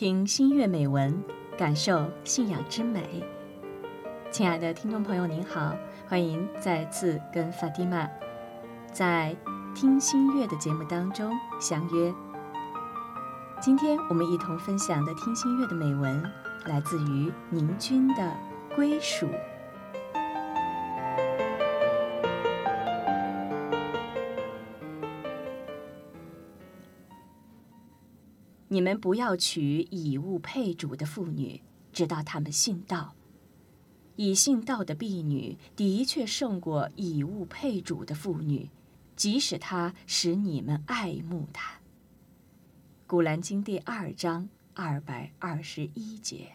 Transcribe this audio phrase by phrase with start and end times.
[0.00, 1.22] 听新月美文，
[1.58, 3.22] 感受信仰之美。
[4.30, 5.76] 亲爱的听众朋友，您好，
[6.08, 8.08] 欢迎再次跟法蒂玛
[8.90, 9.36] 在
[9.74, 12.14] 听新月的节目当中相约。
[13.60, 16.24] 今天我们一同分享的听新月的美文，
[16.64, 18.22] 来自于宁君的
[18.74, 19.26] 《归属》。
[28.72, 31.60] 你们不要娶以物配主的妇女，
[31.92, 33.16] 直到他们信道。
[34.14, 38.70] 以信道的婢女的确胜过以物配主的妇女，
[39.16, 41.80] 即使她使你们爱慕她。
[43.08, 46.52] 古兰经第二章二百二十一节。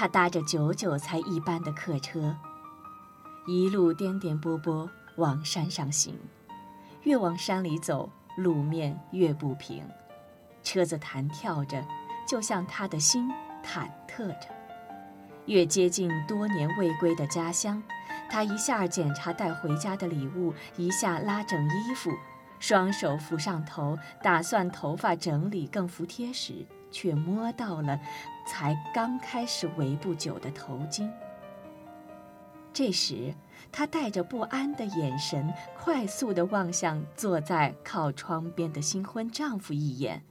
[0.00, 2.34] 他搭着九九才一般的客车，
[3.46, 6.18] 一路颠颠簸簸往山上行。
[7.02, 9.84] 越往山里走，路面越不平，
[10.62, 11.84] 车子弹跳着，
[12.26, 13.28] 就像他的心
[13.62, 14.48] 忐忑着。
[15.44, 17.82] 越接近多年未归的家乡，
[18.30, 22.10] 他一下检查带回家的礼物，一下拉整衣服，
[22.58, 26.64] 双手扶上头，打算头发整理更服帖时。
[26.90, 27.98] 却摸到了
[28.46, 31.10] 才刚开始围不久的头巾。
[32.72, 33.34] 这时，
[33.72, 40.22] 他带着不安的眼神，快速地望向坐在靠窗边的新婚丈夫一眼。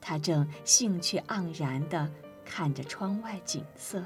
[0.00, 2.10] 他正兴趣盎然地
[2.44, 4.04] 看着窗外景色。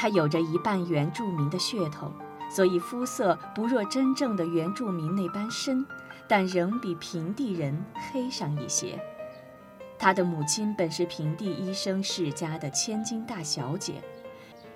[0.00, 2.10] 他有着一半原住民的血统，
[2.50, 5.84] 所以肤色不若真正的原住民那般深。
[6.28, 9.00] 但仍比平地人黑上一些。
[9.98, 13.94] 他的母亲本是平地医生世家的千金大小姐，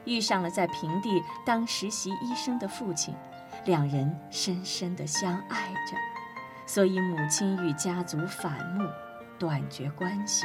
[0.05, 3.15] 遇上了在平地当实习医生的父亲，
[3.65, 5.97] 两人深深的相爱着，
[6.67, 8.85] 所以母亲与家族反目，
[9.39, 10.45] 断绝关系，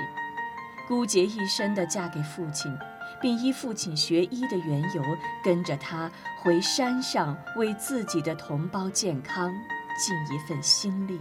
[0.87, 2.71] 孤竭一生的嫁给父亲，
[3.19, 5.01] 并依父亲学医的缘由，
[5.43, 6.11] 跟着他
[6.43, 9.51] 回山上为自己的同胞健康。
[9.97, 11.19] 尽一份心力，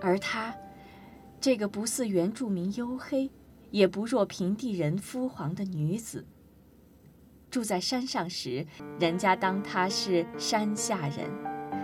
[0.00, 0.54] 而她，
[1.38, 3.30] 这个不似原住民黝黑，
[3.70, 6.24] 也不若平地人肤黄的女子，
[7.50, 8.66] 住在山上时，
[8.98, 11.28] 人家当她是山下人；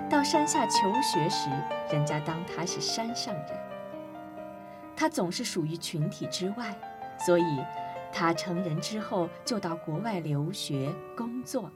[0.08, 1.50] 到山下求学时，
[1.92, 3.48] 人家当她是山上人。
[4.96, 6.74] 她总是属于群体之外，
[7.26, 7.44] 所以。
[8.12, 11.70] 他成人之后就到国外留学工作，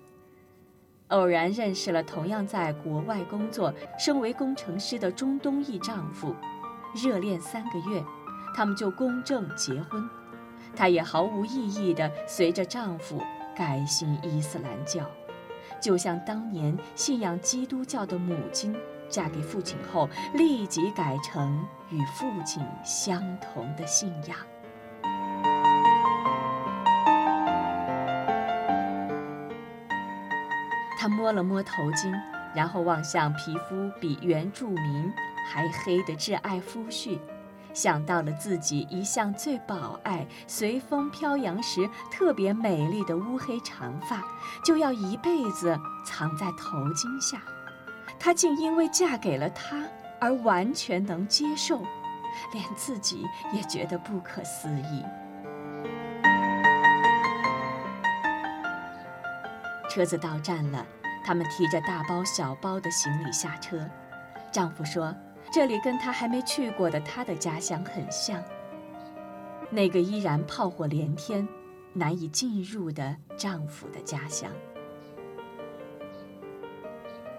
[1.09, 6.35] 偶然认识了同样在国外工作、身为工程师的中东裔丈夫，
[6.95, 8.05] 热恋三个月，
[8.55, 10.09] 他们就公证结婚。
[10.77, 13.21] 她也毫无意义地随着丈夫
[13.55, 15.09] 改信伊斯兰教，
[15.81, 18.75] 就像当年信仰基督教的母亲
[19.09, 24.37] 嫁给父亲后立即改成与父亲相同的信仰。
[31.05, 32.19] 他摸了摸头巾，
[32.55, 35.13] 然后望向皮肤比原住民
[35.47, 37.19] 还黑的挚爱夫婿，
[37.75, 44.25] 想到了自己一向最宝爱、随风飘扬时特别美丽的乌黑长发，
[44.65, 47.43] 就要一辈子藏在头巾下。
[48.19, 49.87] 她竟因为嫁给了他
[50.19, 51.83] 而完全能接受，
[52.55, 55.05] 连自己也觉得不可思议。
[59.95, 60.85] 车子到站了，
[61.25, 63.89] 他们提着大包小包的行李下车。
[64.51, 65.15] 丈夫说
[65.55, 68.43] ：“这里跟他还没去过的他的家乡很像，
[69.71, 71.47] 那个依然炮火连天、
[71.93, 74.51] 难以进入的丈夫的家乡。”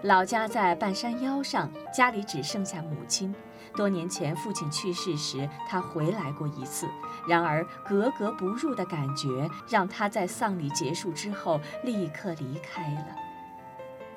[0.06, 3.34] 老家在半山腰上，家里只剩下母亲。
[3.74, 6.86] 多年前父亲去世时，他回来过一次。
[7.28, 13.06] 然而格格不入的感觉让他在丧礼结束之后立刻离开了。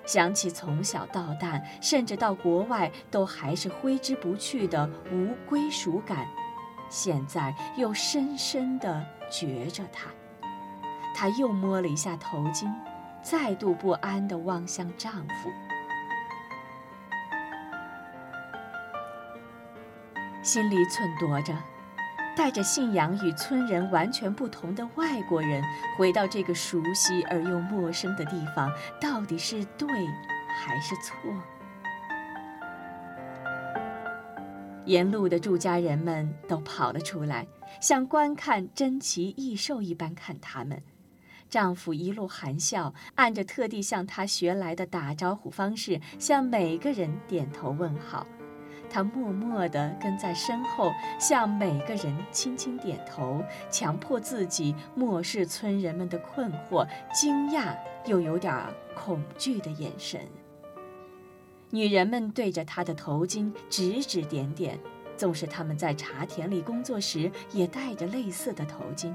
[0.06, 6.27] 想起从小到大，甚至到国外都还是挥之不去的无归属感，
[6.88, 10.12] 现在又深深地觉着他。
[11.15, 12.71] 她又摸了一下头巾，
[13.24, 15.50] 再度不安地望向丈夫。
[20.41, 21.53] 心里忖度着，
[22.36, 25.62] 带着信仰与村人完全不同的外国人
[25.97, 28.71] 回到这个熟悉而又陌生的地方，
[29.01, 29.88] 到底是对
[30.47, 31.15] 还是错？
[34.86, 37.45] 沿路的住家人们都跑了出来，
[37.81, 40.81] 像观看珍奇异兽一般看他们。
[41.50, 48.25] 丈夫一路含笑，按着特地向她学来的打招呼方式，向每个人点头问好。
[48.89, 57.75] 他默默地跟在身后，向每个人轻轻点头，强迫自己漠视村人们的困惑、惊讶
[58.06, 58.53] 又有点
[58.95, 60.19] 恐惧的眼神。
[61.69, 64.80] 女人们对着他的头巾指指点点，
[65.15, 69.13] 纵使他们在茶田里工作时也戴着类似的头巾，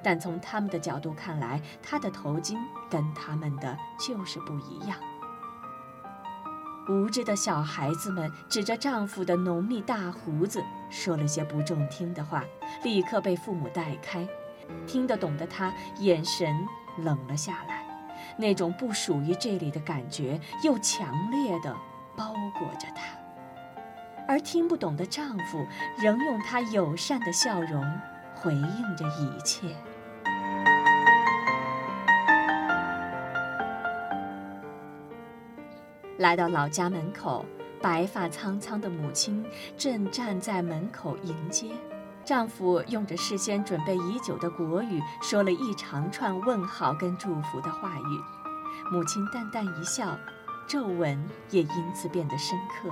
[0.00, 2.56] 但从他们的角度看来，他的头巾
[2.88, 4.96] 跟他们的就是不一样。
[6.90, 10.60] 无知的小孩子们指着丈夫的浓密大胡子
[10.90, 12.44] 说了些不中听的话，
[12.82, 14.26] 立刻被父母带开。
[14.88, 16.66] 听得懂的他眼神
[16.98, 17.84] 冷了下来，
[18.36, 21.72] 那种不属于这里的感觉又强烈的
[22.16, 23.16] 包裹着她。
[24.26, 25.64] 而听不懂的丈夫
[25.96, 27.84] 仍用他友善的笑容
[28.34, 29.76] 回应着一切。
[36.20, 37.46] 来到老家门口，
[37.80, 39.42] 白发苍苍的母亲
[39.78, 41.70] 正站在门口迎接。
[42.26, 48.92] 丈夫用着事先准备已久的国语，说了一长串问好跟祝福的话语。
[48.92, 50.14] 母亲淡淡一笑，
[50.68, 51.18] 皱纹
[51.48, 52.90] 也因此变得深刻。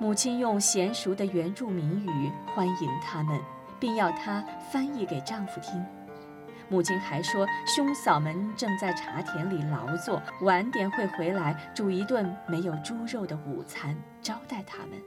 [0.00, 3.40] 母亲用娴熟的原住民语欢迎他们，
[3.78, 5.86] 并要他翻译给丈夫听。
[6.70, 14.98] 母亲还说，兄嫂们正在茶田里劳作，晚点会回来煮一顿没有猪肉的午餐招待他们。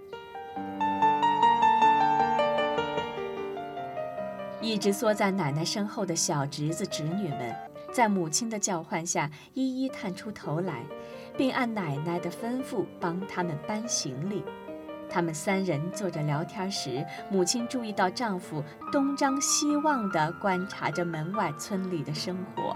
[4.59, 7.55] 一直缩在奶奶身后的小侄子侄女们，
[7.93, 10.83] 在母亲的叫唤下，一一探出头来，
[11.37, 14.43] 并按奶奶的吩咐帮他们搬行李。
[15.11, 22.75] 他们三人坐着聊天时，母亲注意到丈夫东张西望地观察着门外村里的生活，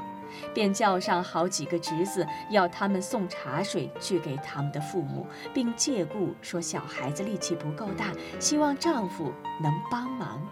[0.54, 8.08] 便叫上好几个侄子，要他们送茶水去给他们的父母，并借故说小孩子力气不够大，
[8.40, 10.46] 希望丈夫能帮忙。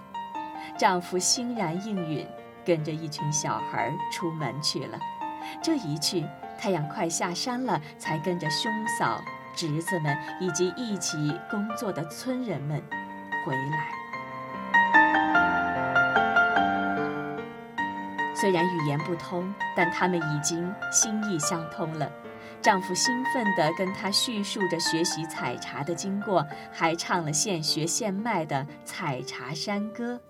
[0.77, 2.25] 丈夫欣然应允，
[2.65, 4.97] 跟着一群小孩出门去了。
[5.61, 6.25] 这一去，
[6.57, 9.21] 太阳快下山了，才跟着兄嫂。
[9.55, 12.81] 侄子们以及一起工作的村人们
[13.45, 13.89] 回来。
[18.35, 22.11] 虽然语言不通，但他们已经心意相通了。
[22.61, 30.21] 丈夫兴奋地跟她叙述着学习采茶的经过，还唱了现学现卖的采茶山歌。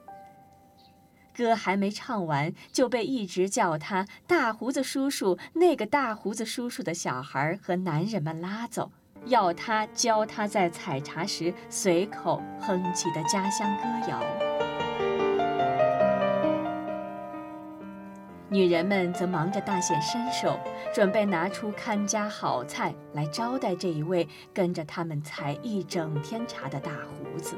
[1.36, 8.92] 歌还没唱完，就被一直叫他“大胡子叔叔”那个大胡子叔叔的小孩和男人们拉走。
[9.26, 14.20] 要他教他在采茶时随口哼起的家乡歌谣。
[18.50, 20.60] 女人们则忙着大显身手，
[20.94, 27.56] 准备拿出看家好菜来招待这一位跟着他们采一整天茶的大胡子。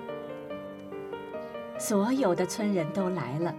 [1.77, 3.53] 所有的村人都来了，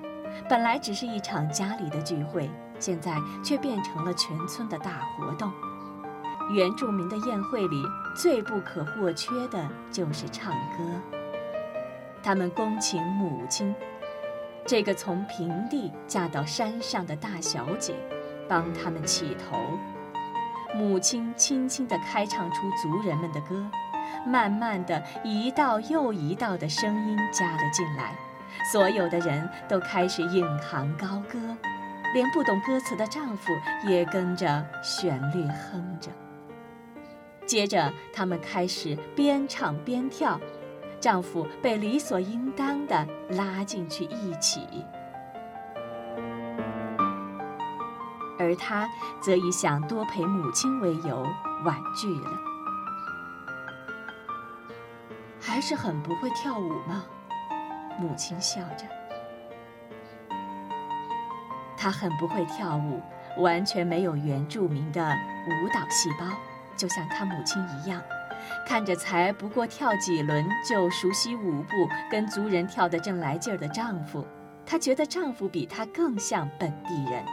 [0.49, 2.49] 本来只是一场家里的聚会，
[2.79, 5.53] 现在却变成了全村的大活动。
[6.51, 7.83] 原住民的宴会里
[8.15, 10.85] 最不可或缺的就是唱歌。
[12.23, 13.75] 他们恭请母亲，
[14.65, 17.95] 这个从平地嫁到山上的大小姐，
[18.49, 19.59] 帮他们起头。
[20.75, 23.65] 母亲轻轻地开唱出族人们的歌，
[24.27, 28.15] 慢慢的，一道又一道的声音加了进来，
[28.73, 31.39] 所有的人都开始引吭高歌，
[32.13, 33.53] 连不懂歌词的丈夫
[33.87, 36.11] 也跟着旋律哼着。
[37.47, 40.41] 接着，他们开始边唱边跳，
[40.99, 44.67] 丈夫被理所应当地拉进去一起，
[48.39, 48.89] 而他
[49.21, 51.25] 则以想多陪母亲为由
[51.65, 52.31] 婉拒了。
[55.41, 57.05] 还是很不会跳舞吗？
[57.99, 58.85] 母亲笑着。
[61.77, 63.01] 他很不会跳舞，
[63.39, 65.01] 完全没有原住民的
[65.47, 66.27] 舞蹈细胞。
[66.77, 68.03] 就像他母亲一样，
[68.67, 74.27] 看着才不过跳几轮就熟悉舞步，跟族人跳得正来劲儿的丈夫，
[74.65, 77.25] 她觉得丈夫比她更像本地人。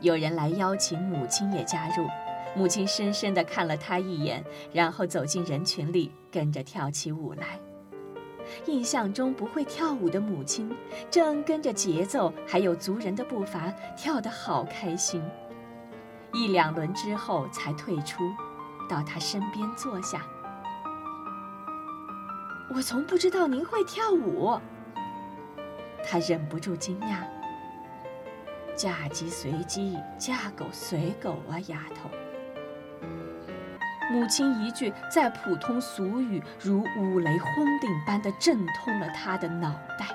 [0.00, 2.06] 有人来邀请母亲也加入，
[2.54, 7.58] 母亲深深地看了他一眼，然后走进人群里，跟着跳起舞来。
[8.66, 10.74] 印象中不会跳舞的母亲，
[11.10, 15.22] 正跟着节奏，还有族人的步伐，跳得好开心。
[16.32, 18.24] 一两轮之后才退出，
[18.88, 20.22] 到他身边坐下。
[22.74, 24.58] 我从不知道您会跳舞。
[26.04, 27.18] 他忍不住惊讶。
[28.74, 32.10] 嫁鸡随鸡，嫁狗随狗啊，丫头。
[34.14, 40.06] 母亲一句再普通俗语，如五雷轰顶般的震痛了他的脑袋。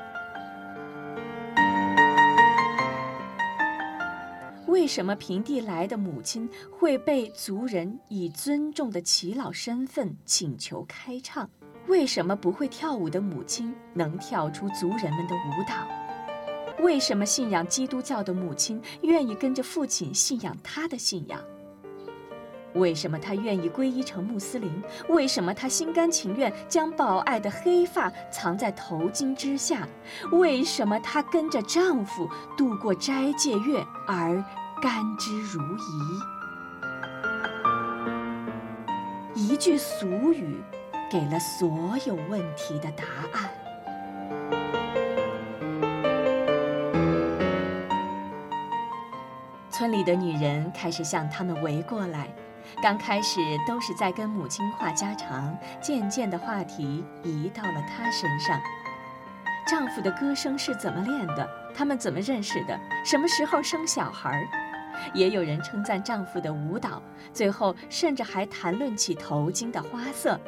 [4.68, 11.50] 为什么平地来的母亲会被族人以尊重的耆老身份请求开唱？
[11.88, 15.86] 为什么不会跳舞的母亲能跳出族人们的舞蹈？
[16.82, 21.44] 为什么信仰基督教的母亲愿意跟着父亲信仰他的信仰？
[22.74, 24.82] 为什么她愿意皈依成穆斯林？
[25.08, 29.88] 为什么她心甘情愿将宝爱的黑发藏在头巾之下？
[30.32, 34.44] 为什么她跟着丈夫度过斋戒月而
[34.82, 36.22] 甘之如饴？
[39.36, 40.62] 一句俗语，
[41.10, 43.50] 给了所有问题的答案。
[49.72, 52.28] 村里的女人开始向他们围过来。
[52.82, 58.60] 刚开始都是在跟母亲话家常，渐渐的话题移到了她身上。
[59.68, 61.48] 丈夫的歌声是怎么练的？
[61.76, 62.80] 他们怎么认识的？
[63.06, 64.48] 什么时候生小孩？
[65.14, 70.40] 也有人称赞丈夫的舞蹈，最后甚至还谈论起头巾的花色。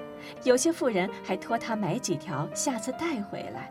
[0.43, 3.69] 有些妇人还托他买几条，下次带回来。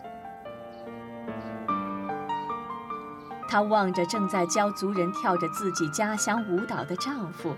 [3.49, 7.57] 她望着正在教族人跳着自己家乡舞蹈的丈夫。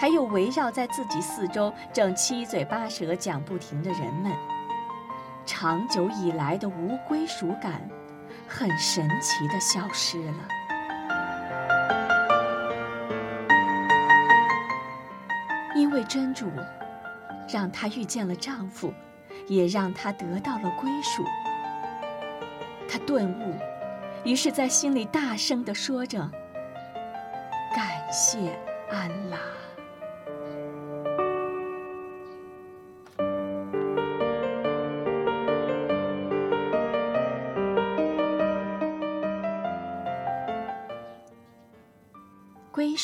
[0.00, 4.32] 还有围绕在自己四周正七嘴八舌讲不停的人们，
[5.44, 7.82] 长久以来的无归属感，
[8.46, 10.48] 很神奇的消失了。
[15.74, 16.48] 因为真主
[17.52, 18.94] 让她遇见了丈夫，
[19.48, 21.24] 也让她得到了归属。
[22.88, 23.56] 她顿悟，
[24.24, 26.18] 于是在心里大声地说着
[27.74, 28.56] ：“感谢
[28.90, 29.38] 安拉。”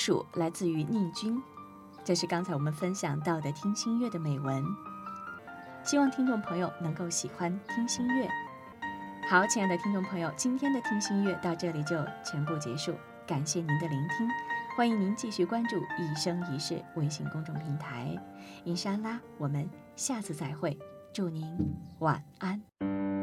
[0.04, 1.42] 属来自于宁君，
[2.04, 4.62] 这是刚才我们分享到的听心乐的美文。
[5.82, 8.28] 希望听众朋友能够喜欢听心乐。
[9.30, 12.94] 好，亲爱的听众朋友，今天的听心乐到这里就全部结束，
[13.26, 14.28] 感谢您的聆听，
[14.76, 18.14] 欢迎您继续关注一生一世微信公众平台。
[18.62, 20.78] 伊莎拉，我们下次再会，
[21.14, 21.56] 祝您
[22.00, 23.13] 晚安。